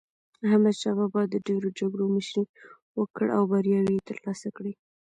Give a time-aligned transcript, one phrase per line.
[0.47, 2.45] احمد شاه بابا د ډېرو جګړو مشري
[2.99, 4.73] وکړه او بریاوي یې ترلاسه کړې.